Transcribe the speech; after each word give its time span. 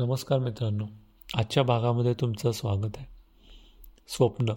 नमस्कार 0.00 0.38
मित्रांनो. 0.38 0.86
आजच्या 1.34 1.62
भागामध्ये 1.62 2.14
तुमचं 2.14 2.52
स्वागत 2.52 2.92
आहे. 2.96 3.06
स्वप्न. 4.08 4.52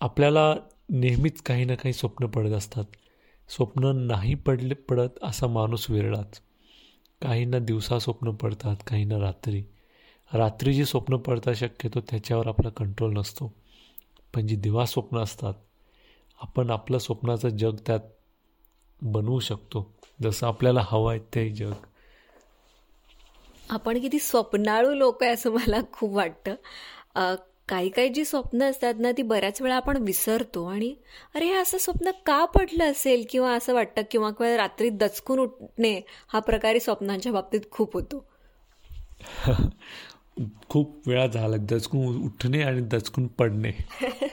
आपल्याला 0.00 0.54
नेहमीच 0.90 1.42
काही 1.42 1.64
ना 1.64 1.74
काही 1.74 1.92
स्वप्न 1.92 2.26
पडत 2.26 2.50
असतात. 2.50 2.84
स्वप्न 3.48 3.84
नाही 3.84 4.34
पडले 4.34 4.74
पडत 4.74 5.08
असा 5.22 5.46
माणूस 5.46 5.90
विरळाच. 5.90 6.40
काहींना 7.22 7.58
दिवसा 7.58 7.98
स्वप्न 7.98 8.30
पडतात 8.30 8.76
काहींना 8.86 9.18
रात्री. 9.18 9.62
रात्री 10.32 10.74
जी 10.74 10.84
स्वप्न 10.84 11.16
पडतात 11.16 11.54
शक्यतो 11.54 12.00
त्याच्यावर 12.00 12.46
आपला 12.46 12.68
कंट्रोल 12.68 13.12
नसतो. 13.12 13.54
पण 14.34 14.46
जी 14.46 14.56
दिवा 14.56 14.86
स्वप्न 14.86 15.18
असतात 15.18 15.54
आपण 16.40 16.70
आपलं 16.70 16.98
स्वप्नाचं 16.98 17.48
जग 17.48 17.76
त्यात 17.86 18.00
बनवू 19.02 19.40
शकतो. 19.40 19.94
जसं 20.22 20.46
आपल्याला 20.46 20.80
हवं 20.84 21.10
आहे 21.10 21.20
ते 21.34 21.50
जग. 21.50 21.72
आपण 23.70 24.00
किती 24.00 24.18
स्वप्नाळू 24.18 24.94
लोक 24.94 25.22
आहे 25.22 25.32
असं 25.32 25.50
मला 25.50 25.80
खूप 25.92 26.14
वाटतं. 26.14 26.54
काही 27.68 27.88
काही 27.88 28.08
जी 28.08 28.24
स्वप्न 28.24 28.62
असतात 28.62 28.94
ना 28.98 29.10
ती 29.12 29.22
बऱ्याच 29.22 29.60
वेळा 29.62 29.76
आपण 29.76 29.96
विसरतो 29.96 30.64
आणि 30.64 30.94
अरे 31.34 31.46
हे 31.46 31.54
असं 31.54 31.78
स्वप्न 31.78 32.10
का 32.26 32.44
पडलं 32.44 32.90
असेल 32.90 33.24
किंवा 33.30 33.52
असं 33.52 33.74
वाटतं 33.74 34.02
किंवा 34.10 34.30
किंवा 34.30 34.56
रात्री 34.56 34.88
दचकून 34.90 35.38
उठणे 35.38 36.00
हा 36.28 36.38
प्रकारे 36.38 36.80
स्वप्नांच्या 36.80 37.32
बाबतीत 37.32 37.70
खूप 37.70 37.94
होतो. 37.94 38.24
खूप 40.68 41.08
वेळा 41.08 41.26
झाला 41.26 41.56
दचकून 41.56 42.22
उठणे 42.24 42.62
आणि 42.62 42.80
दचकून 42.80 43.26
पडणे. 43.26 43.70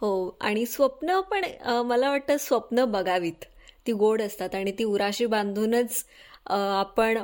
हो 0.00 0.36
आणि 0.40 0.66
स्वप्न 0.66 1.20
पण 1.20 1.44
मला 1.86 2.10
वाटतं 2.10 2.36
स्वप्न 2.36 2.84
बघावीत. 2.84 3.44
ती 3.86 3.92
गोड 3.92 4.22
असतात 4.22 4.54
आणि 4.54 4.72
ती 4.72 4.84
उराशी 4.84 5.26
बांधूनच 5.26 6.04
आपण 6.46 7.18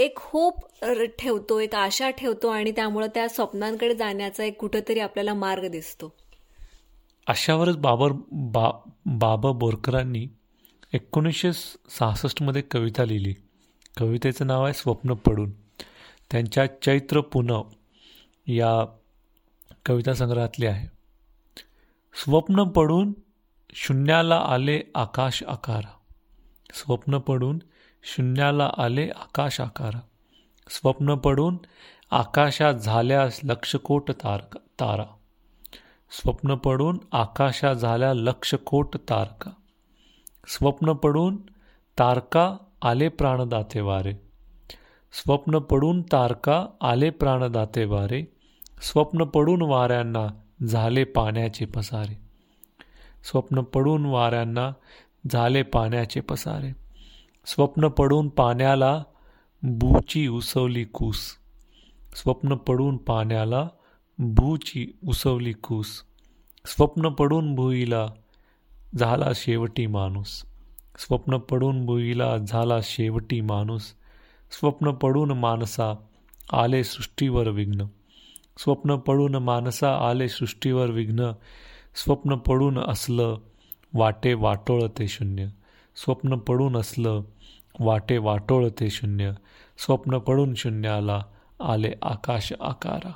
एक 0.00 0.18
होप 0.18 0.84
ठेवतो 1.18 1.60
एक 1.60 1.74
आशा 1.74 2.10
ठेवतो 2.10 2.48
आणि 2.48 2.72
त्यामुळं 2.72 3.06
त्या 3.06 3.28
स्वप्नांकडे 3.28 3.94
जाण्याचा 3.94 4.44
एक 4.44 4.56
कुठंतरी 4.56 5.00
आपल्याला 5.00 5.34
मार्ग 5.34 5.68
दिसतो. 5.68 6.14
अशावरच 7.26 7.76
बाबर 7.76 8.12
बा 8.32 8.70
बाबा 9.06 9.52
बोरकरांनी 9.52 10.26
एकोणीसशे 10.92 11.52
सहासष्टमध्ये 11.52 12.62
कविता 12.62 13.04
लिहिली. 13.04 13.34
कवितेचं 13.96 14.46
नाव 14.46 14.64
आहे 14.64 14.74
स्वप्न 14.74 15.14
पडून. 15.14 15.50
त्यांच्या 16.30 16.66
चैत्र 16.82 17.20
पुनव 17.20 17.62
या 18.46 18.84
कविता 19.86 20.14
संग्रहातली 20.14 20.66
आहे. 20.66 20.88
स्वप्न 22.24 22.64
पडून 22.64 23.12
शून्याला 23.74 24.36
आले 24.36 24.80
आकाश 24.94 25.42
आकारा 25.42 25.99
स्वप्न 26.74 27.18
पडून 27.18 27.58
शून्याला 28.02 28.70
आले 28.78 29.08
आकाश 29.16 29.60
आकार. 29.60 29.94
स्वप्न 30.70 31.14
पडून 31.14 31.58
आकाशात 32.10 32.74
झाल्यास 32.74 33.40
लक्षकोट 33.44 34.10
तार 34.10 34.40
तारा. 34.52 35.04
स्वप्न 36.10 36.54
पडून 36.54 36.98
आकाशात 37.12 37.76
झाल्या 37.76 38.14
लक्षकोट 38.14 38.96
तारका. 38.96 39.50
स्वप्न 40.46 40.92
पडून 40.92 41.36
तारका 41.98 42.56
आले 42.82 43.08
प्राणदाते 43.08 43.80
वारे. 43.80 44.12
स्वप्न 45.12 45.58
पडून 45.58 46.02
तारका 46.02 46.66
आले 46.80 47.10
प्राणदाते 47.10 47.84
वारे. 47.84 48.24
स्वप्न 48.82 49.24
पडून 49.24 49.62
वाऱ्यांना 49.62 50.26
झाले 50.66 51.04
पाण्याचे 51.04 51.64
पसारे. 51.64 52.20
स्वप्न 53.24 53.60
पडून 53.60 54.06
वाऱ्यांना 54.06 54.72
झाले 55.32 55.62
पाण्याचे 55.62 56.20
पसारे. 56.20 56.72
स्वप्न 57.46 57.88
पडून 57.88 58.28
पाण्याला 58.28 59.02
भूची 59.62 60.28
उसवली 60.28 60.84
कूस. 60.84 61.20
स्वप्न 62.16 62.54
पडून 62.54 62.96
पाण्याला 62.96 63.68
भूची 64.18 64.98
उसवली 65.08 65.52
कूस. 65.52 65.86
स्वप्न 66.66 67.08
पडून 67.08 67.54
भुईला 67.54 68.08
झाला 68.98 69.28
शेवटी 69.34 69.86
माणूस. 69.86 70.42
स्वप्न 70.98 71.38
पडून 71.38 71.86
भुईला 71.86 72.36
झाला 72.36 72.78
शेवटी 72.82 73.40
माणूस. 73.40 73.82
स्वप्न 74.50 74.90
पडून 74.90 75.30
माणसा 75.30 75.94
आले 76.52 76.84
सृष्टीवर 76.84 77.48
विघ्न. 77.48 77.84
स्वप्न 78.58 78.96
पडून 78.96 79.34
माणसा 79.34 80.08
आले 80.08 80.28
सृष्टीवर 80.28 80.90
विघ्न. 80.90 81.32
स्वप्न 81.94 82.36
पडून 82.36 82.78
असलं 82.78 83.38
वाटे 83.94 84.34
वाटोळ 84.34 84.82
ते 84.98 85.08
शून्य. 85.08 85.46
स्वप्न 85.96 86.36
पडून 86.36 86.76
असलं 86.76 87.22
वाटे 87.80 88.18
वाटोळ 88.18 88.68
ते 88.68 88.90
शून्य. 88.90 89.32
स्वप्न 89.78 90.18
पडून 90.18 90.54
शून्याला 90.54 91.22
आले 91.60 91.92
आकाश 92.02 92.52
आकारा. 92.60 93.12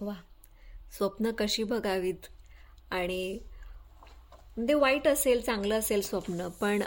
वा. 0.00 0.14
स्वप्न 0.98 1.30
कशी 1.30 1.64
बघावीत? 1.64 2.26
आणि 2.90 3.38
म्हणजे 4.56 4.74
वाईट 4.74 5.08
असेल 5.08 5.40
चांगलं 5.40 5.78
असेल 5.78 6.00
स्वप्न 6.02 6.48
पण 6.48 6.82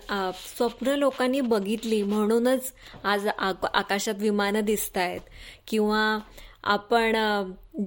स्वप्न 0.57 0.87
लोकांनी 0.87 1.41
बघितली 1.41 2.03
म्हणूनच 2.03 2.73
आज 3.03 3.27
आकाशात 3.73 4.13
विमानं 4.17 4.59
दिसत 4.59 4.97
आहेत 4.97 5.19
किंवा 5.67 6.19
आपण 6.65 7.15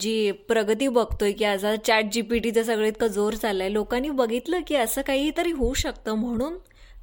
जी 0.01 0.31
प्रगती 0.49 0.89
बघतोय 0.89 1.33
की 1.33 1.45
आज 1.45 1.65
चॅट 1.87 2.05
जी 2.13 2.21
पी 2.23 2.39
टीचं 2.39 2.63
सगळं 2.63 2.87
इतकं 2.87 3.07
जोर 3.07 3.35
चाललाय. 3.35 3.69
लोकांनी 3.69 4.11
बघितलं 4.11 4.61
की 4.67 4.75
असं 4.75 5.03
काहीतरी 5.03 5.53
होऊ 5.53 5.75
शकतं 5.75 6.15
म्हणून 6.15 6.59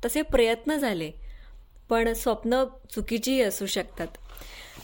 तसे 0.05 0.21
प्रयत्न 0.21 0.77
झाले. 0.77 1.11
पण 1.89 2.13
स्वप्न 2.13 2.63
चुकीचीही 2.89 3.41
असू 3.41 3.65
शकतात. 3.65 4.07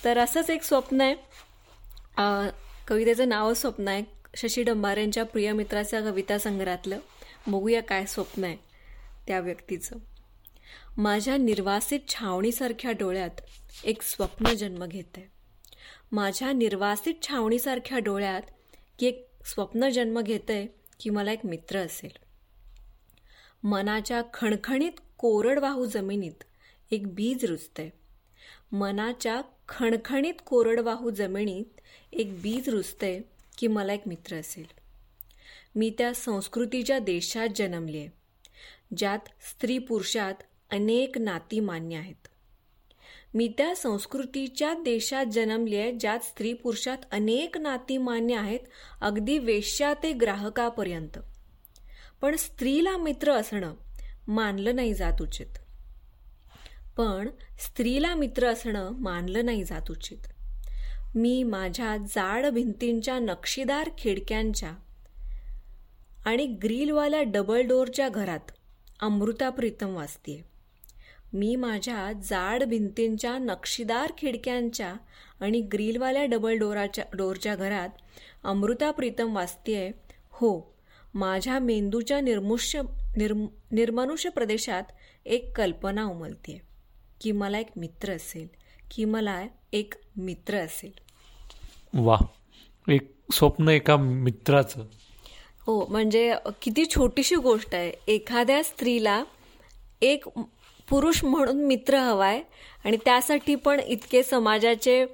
तर 0.03 0.17
असंच 0.17 0.49
एक 0.49 0.63
स्वप्न 0.63 1.01
आहे. 1.01 1.15
कवितेचं 2.87 3.29
नाव 3.29 3.53
स्वप्न 3.53 3.87
आहे. 3.87 4.03
शशी 4.35 4.63
डंबारेंच्या 4.63 5.25
प्रिय 5.25 5.51
मित्राच्या 5.51 6.01
कविता 6.01 6.37
संग्रहातलं. 6.37 6.99
बघूया 7.47 7.81
काय 7.81 8.05
स्वप्न 8.05 8.43
आहे 8.43 8.57
त्या 9.27 9.39
व्यक्तीचं. 9.39 9.95
माझ्या 10.97 11.37
निर्वासित 11.37 11.99
छावणीसारख्या 12.09 12.91
डोळ्यात 12.91 13.41
एक 13.83 14.01
स्वप्न 14.01 14.53
जन्म 14.53 14.85
घेत 14.85 15.17
आहे 15.17 15.40
माझ्या 16.11 16.51
निर्वासित 16.51 17.13
छावणीसारख्या 17.21 17.99
डोळ्यात 17.99 18.41
की 18.99 19.07
एक 19.07 19.27
स्वप्न 19.45 19.89
जन्म 19.89 20.21
घेतंय 20.21 20.67
की 20.99 21.09
मला 21.09 21.31
एक 21.31 21.45
मित्र 21.45 21.77
असेल. 21.77 22.17
मनाच्या 23.63 24.21
खणखणीत 24.33 24.91
कोरडवाहू 25.17 25.85
जमिनीत 25.85 26.43
एक 26.91 27.15
बीज 27.15 27.45
रुजतंय. 27.45 27.89
मनाच्या 28.71 29.41
खणखणीत 29.69 30.33
कोरडवाहू 30.45 31.09
जमिनीत 31.09 31.81
एक 32.13 32.41
बीज 32.41 32.69
रुजतंय 32.69 33.21
की 33.57 33.67
मला 33.67 33.93
एक 33.93 34.07
मित्र 34.07 34.35
असेल. 34.35 34.65
मी 35.75 35.89
त्या 35.97 36.13
संस्कृतीच्या 36.13 36.99
देशात 36.99 37.47
जन्मली 37.55 37.97
आहे 37.97 38.09
ज्यात 38.97 39.19
स्त्री 39.25 39.77
पुरुषात 39.77 40.33
अनेक 40.71 41.17
नाती 41.17 41.59
मान्य 41.59 41.95
आहेत. 41.95 42.27
मी 43.33 43.53
त्या 43.57 43.75
संस्कृतीच्या 43.75 44.73
देशात 44.73 45.25
जन्मली 45.25 45.75
आहे 45.75 45.91
ज्यात 45.91 46.19
स्त्री 46.19 46.53
पुरुषात 46.53 46.97
अनेक 47.11 47.57
नाती 47.57 47.97
मान्य 47.97 48.35
आहेत 48.35 48.59
अगदी 49.01 49.37
वेश्या 49.37 49.93
ते 49.93 50.13
ग्राहकापर्यंत. 50.13 51.19
पण 52.21 52.35
स्त्रीला 52.35 52.97
मित्र 52.97 53.31
असणं 53.31 53.73
मानलं 54.27 54.75
नाही 54.75 54.93
जात 54.93 55.21
उचित. 55.21 55.59
पण 56.97 57.29
स्त्रीला 57.59 58.15
मित्र 58.15 58.47
असणं 58.47 58.91
मानलं 58.91 59.45
नाही 59.45 59.63
जात 59.63 59.91
उचित. 59.91 60.17
मी 61.15 61.43
माझ्या 61.43 61.97
जाड 61.97 62.45
भिंतींच्या 62.45 63.19
नक्षीदार 63.19 63.89
खिडक्यांच्या 63.97 64.71
आणि 66.25 66.45
ग्रीलवाल्या 66.45 67.23
डबल 67.23 67.61
डोअरच्या 67.61 68.09
घरात 68.09 68.51
अमृता 68.99 69.49
प्रीतम 69.49 69.95
वाचते 69.95 70.50
मी 71.33 71.55
माझ्या 71.55 72.11
जाड 72.13 72.63
भिंतींच्या 72.63 73.37
नक्षीदार 73.37 74.11
खिडक्यांच्या 74.17 74.93
आणि 75.39 75.61
ग्रिलवाल्या 75.61 76.25
डबल 76.25 76.57
डोराच्या 76.57 77.05
डोरच्या 77.13 77.55
घरात 77.55 77.89
अमृता 78.43 78.91
प्रीतम 78.91 79.35
वाचतेय. 79.35 79.91
हो 80.31 80.73
माझ्या 81.13 81.59
मेंदूच्या 81.59 82.21
निर्मुष्य 82.21 82.81
निर्म 83.17 83.45
निर्मनुष्य 83.71 84.29
प्रदेशात 84.29 84.83
एक 85.25 85.57
कल्पना 85.57 86.03
उमलते 86.03 86.61
की 87.21 87.31
मला 87.31 87.59
एक 87.59 87.69
मित्र 87.75 88.11
असेल. 88.11 88.47
की 88.91 89.05
मला 89.05 89.43
एक 89.73 89.93
मित्र 90.17 90.57
असेल. 90.57 90.91
वा 91.93 92.17
एक 92.89 93.11
स्वप्न 93.31 93.69
एका 93.69 93.97
मित्राचं. 93.97 94.85
हो 95.65 95.85
म्हणजे 95.85 96.33
किती 96.61 96.85
छोटीशी 96.85 97.35
गोष्ट 97.35 97.75
आहे. 97.75 97.91
एखाद्या 98.07 98.63
स्त्रीला 98.63 99.23
एक 100.01 100.23
पुरुष 100.91 101.23
म्हणून 101.23 101.65
मित्र 101.65 101.97
हवाय. 101.97 102.41
आणि 102.85 102.97
त्यासाठी 103.05 103.55
पण 103.55 103.79
इतके 103.79 104.23
समाजाचे 104.23 105.05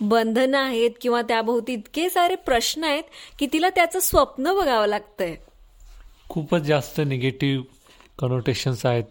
बंधनं 0.00 0.58
आहेत 0.58 0.90
किंवा 1.00 1.22
त्याभोवती 1.22 1.72
इतके 1.72 2.10
सारे 2.10 2.34
प्रश्न 2.34 2.84
आहेत 2.84 3.02
की 3.38 3.46
तिला 3.52 3.70
त्याचं 3.70 4.00
स्वप्न 4.00 4.54
बघावं 4.54 4.86
लागतंय. 4.86 5.36
खूपच 6.28 6.60
जास्त 6.60 7.00
निगेटिव्ह 7.06 7.64
कनोटेशन्स 8.18 8.86
आहेत 8.86 9.04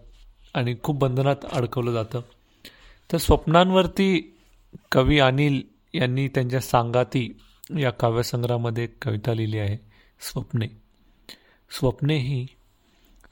आणि 0.54 0.76
खूप 0.84 0.98
बंधनात 0.98 1.36
अडकवलं 1.52 1.92
जातं. 1.92 2.22
तर 3.12 3.18
स्वप्नांवरती 3.18 4.36
कवी 4.92 5.20
अनिल 5.20 5.62
यांनी 5.94 6.28
त्यांच्या 6.28 6.60
सांगाती 6.60 7.38
या 7.80 7.92
काव्यसंग्रहामध्ये 7.92 8.84
एक 8.84 9.04
कविता 9.04 9.34
लिहिली 9.34 9.58
आहे 9.58 9.78
स्वप्ने. 10.22 10.68
स्वप्ने 11.80 12.18
ही 12.18 12.48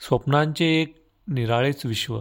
स्वप्नांचे 0.02 0.66
एक 0.66 0.96
निराळेच 1.28 1.86
विश्व. 1.86 2.20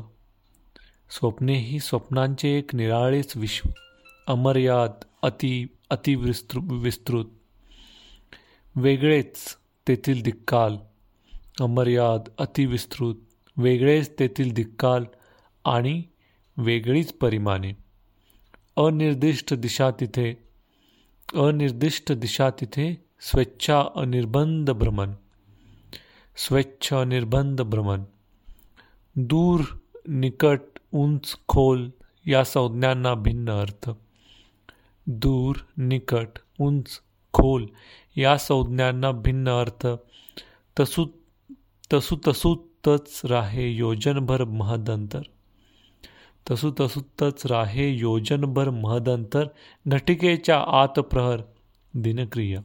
स्वप्ने 1.11 1.59
ही 1.59 1.81
स्वप्नांचे 1.81 2.49
एक 2.49 2.75
निराळेच 2.75 3.37
विश्व. 3.37 3.71
अमर्याद 4.27 4.91
अति 5.23 5.67
अतिविस्तृ 5.91 6.61
विस्तृत. 6.73 7.25
वेगळेच 8.77 9.57
तेथील 9.89 10.23
दिक्काल 10.23 10.77
अमर्याद 11.61 12.21
अतिविस्तृत. 12.39 13.15
वेगळेच 13.57 14.19
तेथील 14.19 14.53
दिक्काल 14.53 15.05
आणि 15.65 16.03
वेगळीच 16.57 17.13
परिमाणे. 17.13 17.73
अनिर्दिष्ट 18.77 19.55
दिशा 19.55 19.91
तिथे. 19.91 20.43
अनिर्दिष्ट 21.35 22.13
दिशा 22.13 22.51
तिथे 22.51 23.05
स्वेच्छा 23.21 23.85
अनिर्बंध 23.95 24.71
भ्रमण. 24.71 25.13
स्वच्छ 26.37 26.95
अनिर्बंध 26.95 27.63
भ्रमण. 27.63 28.05
दूर 29.17 29.61
निकट 30.09 30.61
उंच 30.97 31.37
खोल 31.49 31.93
या 32.27 32.45
संज्ञांना 32.45 33.15
भिन्न 33.15 33.51
अर्थ. 33.51 33.91
दूर 35.07 35.57
निकट 35.79 36.29
उंच 36.61 37.01
खोल 37.33 37.67
या 38.17 38.37
संज्ञांना 38.37 39.11
भिन्न 39.11 39.49
अर्थ. 39.49 39.87
तसू 40.81 41.07
तसू 41.95 42.17
तसूतच 42.29 43.21
राहे 43.25 43.69
योजनभर 43.69 44.45
महदंतर. 44.45 45.21
तसू 46.51 46.71
तसूतच 46.81 47.47
राहे 47.47 47.89
योजनभर 47.89 48.71
महदंतर 48.71 49.47
घटिकेच्या 49.89 50.65
आत 50.69 50.99
प्रहर 50.99 51.41
दिनक्रिया. 51.95 52.61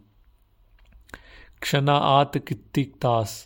क्षणा 1.62 1.98
आत 1.98 2.38
कित्येक 2.48 2.96
तास 2.96 3.46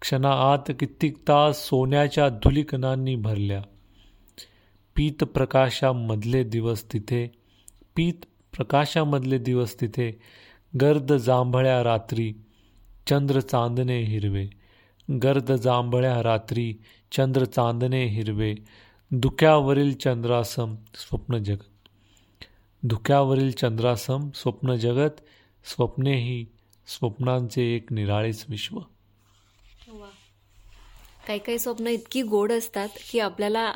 क्षणा 0.00 0.30
आत 0.52 0.72
कित्येक 0.80 1.28
तास 1.28 1.68
सोन्याच्या 1.68 2.28
धुलिकणांनी 2.28 3.16
भरल्या. 3.16 3.62
पीत 4.98 5.24
प्रकाशामधले 5.24 6.44
दिवस 6.44 6.92
तिथे 6.92 7.26
पीत 7.96 8.14
प्रकाशामधले 8.56 9.38
दिवस 9.38 9.80
तिथे 9.80 10.20
गर्द 10.80 11.12
जांभळ्या 11.12 11.84
रात्री 11.84 12.34
चंद्र 13.06 13.40
चांदणे 13.40 14.00
हिरवे 14.02 14.48
गर्द 15.22 15.52
जांभळ्या 15.52 16.22
रात्री 16.22 16.74
चंद्र 17.12 17.44
चांदणे 17.44 18.04
हिरवे 18.04 18.54
धुक्यावरील 19.12 19.94
चंद्रासम 19.94 20.74
स्वप्न 20.94 21.38
जगत. 21.38 21.88
धुक्यावरील 22.84 23.50
चंद्रासम 23.50 24.30
स्वप्न 24.34 24.74
जगत 24.74 25.20
स्वप्ने 25.64 26.16
ही 26.16 26.46
स्वप्नांचे 26.86 27.62
एक 27.62 27.92
निराळेच 27.92 28.46
विश्व. 28.48 28.78
काही 31.26 31.38
काही 31.38 31.58
स्वप्न 31.58 31.86
इतकी 31.86 32.22
गोड 32.22 32.52
असतात 32.52 32.88
की 33.10 33.18
आपल्याला 33.18 33.72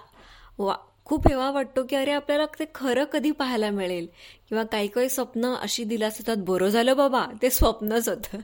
वा 0.59 0.77
खूप 1.07 1.29
हेवा 1.29 1.51
वाटतो 1.51 1.83
की 1.87 1.97
अरे 1.97 2.11
आपल्याला 2.11 2.45
ते 2.59 2.65
खरं 2.75 3.05
कधी 3.05 3.31
पाहायला 3.31 3.71
मिळेल? 3.71 4.07
किंवा 4.49 4.65
काही 4.65 4.89
काही 4.89 5.09
स्वप्न 5.09 5.55
अशी 5.55 5.85
दिलास 5.85 6.19
होतात 6.19 6.45
बरं 6.47 6.69
झालं 6.69 6.97
बाबा 6.97 7.25
ते 7.43 7.51
स्वप्नच 7.51 8.09
होतं. 8.09 8.39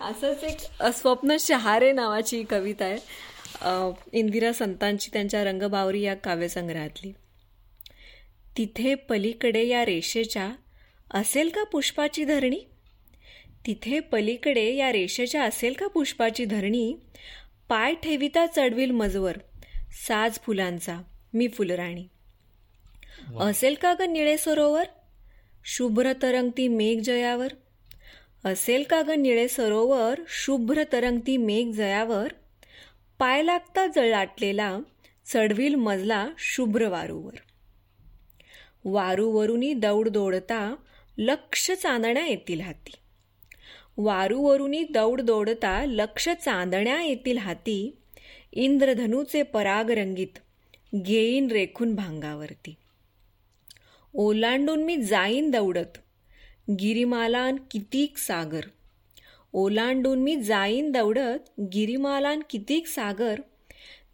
असंच 0.00 0.44
एक 0.44 0.82
स्वप्न 0.94 1.36
शहारे 1.40 1.92
नावाची 1.92 2.42
कविता 2.42 2.84
आहे. 2.84 2.98
इंदिरा 4.12 4.52
संतांची 4.52 5.10
त्यांच्या 5.12 5.44
रंगबावरी 5.44 6.02
या 6.02 6.14
काव्यसंग्रहातली. 6.14 7.12
तिथे 8.56 8.94
पलीकडे 8.94 9.66
या 9.66 9.84
रेषेच्या 9.84 10.50
असेल 11.10 11.48
का 11.48 11.64
पुष्पाची 11.64 12.24
धरणी? 12.24 12.60
तिथे 13.66 14.00
पलीकडे 14.00 14.72
या 14.74 14.92
रेषेच्या 14.92 15.42
असेल 15.42 15.72
का 15.72 15.86
पुष्पाची 15.86 16.44
धरणी? 16.44 16.94
पाय 17.68 17.94
ठेविता 17.94 18.46
चढविल 18.46 18.90
मजवर 18.90 19.38
साज 20.08 20.38
फुलांचा 20.42 21.00
मी 21.34 21.48
फुलराणी. 21.48 22.04
असेल 23.40 23.74
का 23.74 23.94
ग 23.94 24.02
निळे 24.02 24.38
सरोवर? 24.38 24.84
शुभ्र 25.64 26.12
तरंगती 26.22 26.68
मेघ 26.68 27.00
जयावर? 27.00 27.48
असेल 28.44 28.82
का 28.82 29.02
ग 29.02 29.10
निळे 29.10 29.48
सरोवर? 29.48 30.20
शुभ्र 30.28 30.82
तरंगती 30.92 31.36
मेघ 31.36 31.70
जयावर? 31.70 32.28
पाय 33.18 33.42
लागता 33.42 33.86
जळाटलेला 33.86 34.78
चढविल 35.26 35.74
मजला 35.74 36.28
शुभ्र 36.38 36.88
वारूवर. 36.88 37.34
वारूवरुनी 38.84 39.74
दौड 39.74 40.08
दौडता 40.08 40.74
लक्ष 41.18 41.70
चांदण्या 41.70 42.26
येतील 42.26 42.60
हाती. 42.60 42.92
वारूवरुनी 43.96 44.82
दौड 44.82 45.20
दौडता 45.20 45.84
लक्ष 45.86 46.28
चांदण्या 46.28 47.02
येतील 47.02 47.38
हाती. 47.38 47.96
इंद्रधनूचे 48.52 49.42
पराग 49.42 49.90
रंगीत 49.90 50.38
घेईन 50.94 51.50
रेखून 51.50 51.94
भांगावरती. 51.94 52.74
ओलांडून 54.14 54.84
मी 54.84 54.96
जाईन 54.96 55.50
दौडत. 55.50 55.98
गिरिमालान 56.70 57.56
कितीक 57.70 58.18
सागर. 58.18 58.60
ओलांडून 59.52 60.18
मी 60.18 60.42
जाईन 60.42 60.92
दौडत 60.92 61.60
गिरिमालान 61.60 62.40
कितीक 62.50 62.86
सागर. 62.86 63.40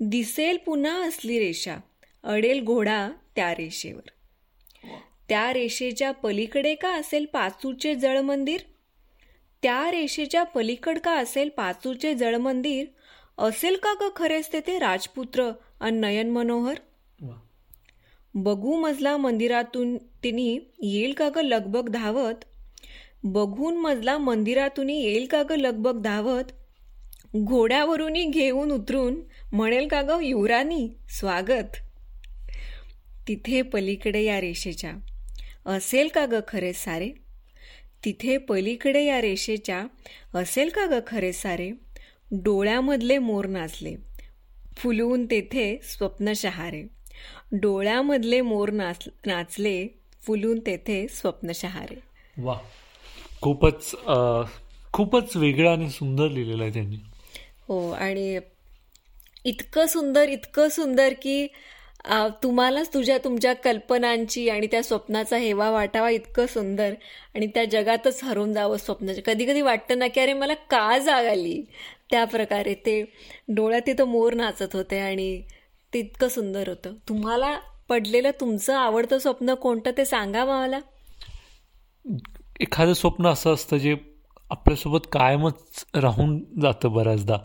दिसेल 0.00 0.56
पुन्हा 0.67 1.09
असली 1.09 1.38
रेषा 1.38 1.76
अडेल 2.23 2.65
घोडा 2.65 3.11
त्या 3.37 3.53
रेषेवर. 3.55 4.09
त्या 5.29 5.53
रेषेच्या 5.53 6.11
पलीकडे 6.11 6.75
का 6.75 6.94
असेल 6.94 7.25
पाचूचे 7.25 7.94
जळमंदिर? 7.94 8.61
त्या 9.62 9.91
रेषेच्या 9.91 10.43
पलीकड 10.43 10.99
का 10.99 11.19
असेल 11.19 11.49
पाचूचे 11.49 12.15
जळमंदिर? 12.15 12.87
असेल 13.39 13.77
का 13.77 13.95
ग 14.01 14.09
खरेच 14.17 14.49
ते 14.53 14.79
राजपुत्र 14.79 15.51
अन 15.81 15.95
नयन 15.95 16.31
मनोहर. 16.31 16.75
बघू 18.35 18.77
मजला 18.77 19.17
मंदिरातून 19.17 19.97
तिने 19.97 20.71
येईल 20.83 21.13
का 21.13 21.29
ग 21.29 21.39
लगबग 21.39 21.89
धावत? 21.89 22.35
बघून 23.25 23.77
मजला 23.77 24.19
मंदिरातून 24.19 24.91
येईल 24.91 25.27
का 25.27 25.43
ग 25.43 25.53
लगबग 25.53 26.03
धावत? 26.03 26.45
घोड्यावरून 27.37 28.13
घेऊन 28.13 28.71
उतरून 28.71 29.21
म्हणेल 29.53 29.89
का 29.89 30.03
ग 30.03 30.19
युवरानी 30.23 30.89
स्वागत. 31.08 31.77
तिथे 33.29 33.63
पलीकडे 33.63 34.23
या 34.23 34.41
रेषेच्या. 34.41 34.93
असेल 35.67 36.08
का 36.08 36.27
ग 36.27 36.35
खरे 36.49 36.73
सारे? 36.73 37.11
तिथे 38.05 38.37
पलीकडे 38.37 39.05
या 39.05 39.20
रेषेच्या. 39.20 39.87
असेल 40.35 40.69
का 40.69 40.87
ग 40.87 41.01
खरे 41.06 41.32
सारे? 41.32 41.83
डोळ्यामधले 42.31 43.19
मोर 43.19 43.47
नाचले. 43.47 43.95
फुलवून 44.77 45.25
तेथे 45.27 45.77
स्वप्न 45.83 46.33
शहारे. 46.37 46.83
डोळ्यामधले 47.53 48.41
मोर 48.41 48.71
नाच 48.71 49.09
नाचले 49.27 49.87
फुलून 50.23 50.59
तेथे 50.59 51.07
स्वप्न 51.09 51.53
शहारे. 51.55 51.99
वा 52.39 52.59
खूपच 53.41 53.95
खूपच 54.93 55.37
वेगळं 55.37 55.71
आणि 55.71 55.89
सुंदर 55.91 56.29
लिहिलेलं 56.29 56.63
आहे 56.63 56.73
त्यांनी. 56.73 56.97
हो 57.69 57.91
आणि 57.91 58.39
इतकं 59.45 59.87
सुंदर 59.87 60.29
इतकं 60.29 60.69
सुंदर 60.69 61.13
की 61.23 61.47
तुम्हालाच 62.43 62.93
तुझ्या 62.94 63.17
तुमच्या 63.19 63.53
कल्पनांची 63.55 64.49
आणि 64.49 64.67
त्या 64.67 64.82
स्वप्नाचा 64.82 65.37
हेवा 65.37 65.70
वाटावा 65.70 66.11
इतकं 66.11 66.46
सुंदर 66.46 66.94
आणि 67.34 67.46
त्या 67.46 67.65
जगातच 67.65 68.23
हरवून 68.25 68.53
जावं 68.53 68.77
स्वप्नाच्या 68.77 69.23
कधी 69.27 69.44
कधी 69.46 69.61
वाटतं 69.61 69.99
ना 69.99 70.06
की 70.08 70.20
अरे 70.20 70.32
मला 70.32 70.55
का 70.70 70.99
जाग 70.99 71.27
आली? 71.27 71.63
त्या 72.11 72.25
प्रकारे 72.25 72.75
ते 72.87 73.03
डोळ्यात 73.49 73.82
तिथं 73.87 74.05
मोर 74.05 74.34
नाचत 74.34 74.75
होते 74.75 74.99
आणि 75.01 75.43
ते 75.93 75.99
इतकं 75.99 76.29
सुंदर 76.29 76.69
होतं. 76.69 76.94
तुम्हाला 77.08 77.58
पडलेलं 77.89 78.31
तुमचं 78.41 78.75
आवडतं 78.75 79.19
स्वप्न 79.19 79.55
कोणतं 79.55 79.91
ते 79.96 80.05
सांगा 80.05 80.44
मला. 80.44 80.79
एखादं 82.61 82.93
स्वप्न 82.93 83.27
असं 83.27 83.55
असतं 83.55 83.77
जे 83.77 83.96
आपल्यासोबत 84.51 85.06
कायमच 85.13 85.84
राहून 85.94 86.39
जातं 86.61 86.93
बऱ्याचदा. 86.93 87.37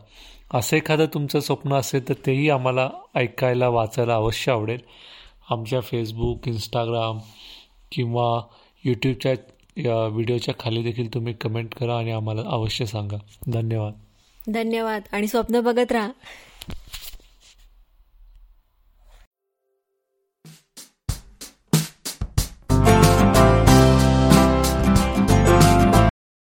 असं 0.53 0.77
एखादं 0.77 1.05
तुमचं 1.05 1.39
स्वप्न 1.39 1.73
असेल 1.73 2.09
तर 2.09 2.13
तेही 2.25 2.49
आम्हाला 2.49 2.89
ऐकायला 3.15 3.69
वाचायला 3.69 4.15
अवश्य 4.15 4.51
आवडेल. 4.51 4.79
आमच्या 5.49 5.81
फेसबुक 5.81 6.47
इंस्टाग्राम 6.47 7.19
किंवा 7.91 8.41
यूट्यूबच्या 8.83 9.31
या 9.77 10.07
व्हिडिओच्या 10.07 10.53
खाली 10.59 10.83
देखील 10.83 11.13
तुम्ही 11.13 11.33
कमेंट 11.33 11.75
करा 11.75 11.97
आणि 11.97 12.11
आम्हाला 12.11 12.41
अवश्य 12.47 12.85
सांगा. 12.85 13.17
धन्यवाद. 13.47 13.93
धन्यवाद. 14.53 15.01
आणि 15.11 15.27
स्वप्न 15.27 15.59
बघत 15.59 15.91
राहा. 15.91 16.09